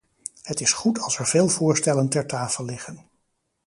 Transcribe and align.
Het 0.43 0.59
is 0.61 0.73
goed 0.73 0.99
als 0.99 1.17
er 1.19 1.27
veel 1.27 1.47
voorstellen 1.49 2.09
ter 2.09 2.27
tafel 2.27 2.65
liggen. 2.65 3.05